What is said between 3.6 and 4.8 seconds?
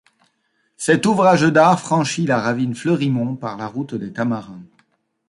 route des Tamarins.